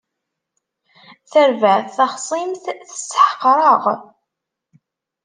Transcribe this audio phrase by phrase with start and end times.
[1.31, 3.83] Tarbaɛt taxṣimt tesseḥqer-aɣ.